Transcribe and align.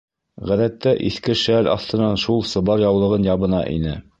Ғәҙәттә 0.51 0.93
иҫке 1.09 1.35
шәл 1.41 1.69
аҫтынан 1.75 2.19
шул 2.25 2.43
сыбар 2.55 2.85
яулығын 2.89 3.29
ябына 3.33 3.65
ине. 3.79 3.99